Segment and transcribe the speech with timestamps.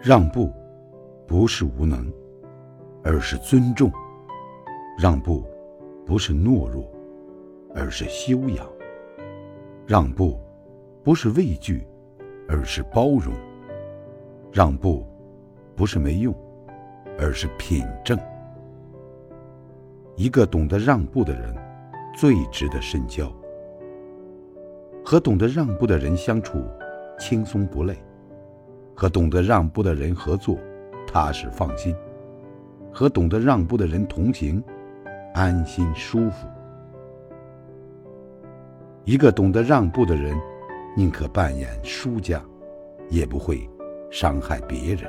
[0.00, 0.52] 让步，
[1.26, 2.10] 不是无能，
[3.02, 3.90] 而是尊重；
[4.96, 5.44] 让步，
[6.06, 6.88] 不是懦弱，
[7.74, 8.64] 而是修养；
[9.88, 10.38] 让步，
[11.02, 11.84] 不是畏惧，
[12.48, 13.34] 而是包容；
[14.52, 15.04] 让步，
[15.74, 16.32] 不是没用，
[17.18, 18.16] 而是品正。
[20.14, 21.52] 一个懂得让步的人，
[22.16, 23.32] 最值得深交。
[25.04, 26.64] 和懂得让步的人相处，
[27.18, 27.94] 轻松不累；
[29.00, 30.58] 和懂得让步的人合作，
[31.06, 31.94] 踏实放心；
[32.92, 34.60] 和懂得让步的人同行，
[35.34, 36.48] 安心舒服。
[39.04, 40.36] 一个懂得让步的人，
[40.96, 42.42] 宁可扮演输家，
[43.08, 43.70] 也不会
[44.10, 45.08] 伤害别人。